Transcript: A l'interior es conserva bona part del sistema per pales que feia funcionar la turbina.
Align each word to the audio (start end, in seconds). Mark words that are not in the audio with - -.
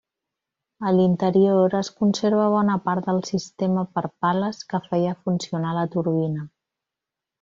A 0.91 0.93
l'interior 0.99 1.75
es 1.79 1.91
conserva 1.99 2.47
bona 2.53 2.77
part 2.87 3.09
del 3.11 3.21
sistema 3.31 3.83
per 3.99 4.05
pales 4.25 4.63
que 4.73 4.81
feia 4.89 5.15
funcionar 5.27 5.77
la 5.81 5.85
turbina. 5.99 6.49